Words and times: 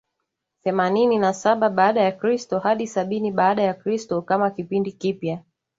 themanini 0.63 1.19
na 1.19 1.33
saba 1.33 1.69
baada 1.69 2.01
ya 2.01 2.11
kristo 2.11 2.59
hadi 2.59 2.87
sabini 2.87 3.31
baada 3.31 3.63
ya 3.63 3.73
kristo 3.73 4.21
kama 4.21 4.51
kipindi 4.51 4.91
kipya 4.91 5.43